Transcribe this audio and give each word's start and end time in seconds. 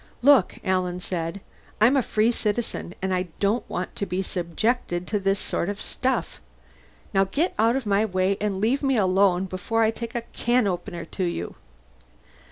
"Look," 0.23 0.57
Alan 0.63 0.99
said. 0.99 1.41
"I'm 1.79 1.95
a 1.95 2.01
free 2.01 2.31
citizen 2.31 2.95
and 3.03 3.13
I 3.13 3.27
don't 3.39 3.69
want 3.69 3.95
to 3.97 4.07
be 4.07 4.23
subjected 4.23 5.05
to 5.05 5.19
this 5.19 5.37
sort 5.37 5.69
of 5.69 5.79
stuff. 5.79 6.41
Now 7.13 7.25
get 7.25 7.53
out 7.59 7.75
of 7.75 7.85
my 7.85 8.03
way 8.05 8.35
and 8.41 8.57
leave 8.57 8.81
me 8.81 8.97
alone 8.97 9.45
before 9.45 9.83
I 9.83 9.91
take 9.91 10.15
a 10.15 10.23
can 10.33 10.65
opener 10.65 11.05
to 11.05 11.23
you." 11.25 11.53